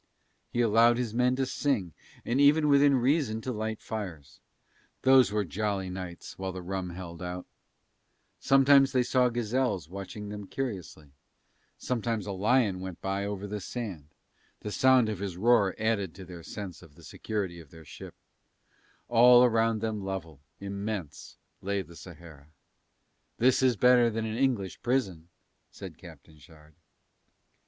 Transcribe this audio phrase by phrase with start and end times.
[0.51, 1.93] He allowed his men to sing
[2.25, 4.39] and even within reason to light fires.
[5.03, 7.45] Those were jolly nights while the rum held out;
[8.39, 11.11] sometimes they saw gazelles watching them curiously,
[11.77, 14.07] sometimes a lion went by over the sand,
[14.61, 18.15] the sound of his roar added to their sense of the security of their ship;
[19.07, 22.47] all round them level, immense lay the Sahara:
[23.37, 25.29] "This is better than an English prison,"
[25.69, 26.73] said Captain Shard.